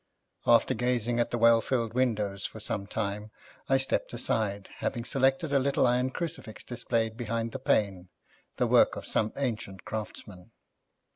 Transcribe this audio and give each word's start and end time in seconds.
After 0.47 0.73
gazing 0.73 1.19
at 1.19 1.29
the 1.29 1.37
well 1.37 1.61
filled 1.61 1.93
windows 1.93 2.43
for 2.43 2.59
some 2.59 2.87
time, 2.87 3.29
I 3.69 3.77
stepped 3.77 4.11
aside, 4.13 4.67
having 4.77 5.05
selected 5.05 5.53
a 5.53 5.59
little 5.59 5.85
iron 5.85 6.09
crucifix 6.09 6.63
displayed 6.63 7.15
behind 7.15 7.51
the 7.51 7.59
pane; 7.59 8.09
the 8.57 8.65
work 8.65 8.95
of 8.95 9.05
some 9.05 9.31
ancient 9.37 9.85
craftsman. 9.85 10.49